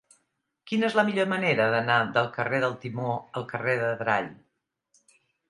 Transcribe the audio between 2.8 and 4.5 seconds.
Timó al carrer d'Adrall?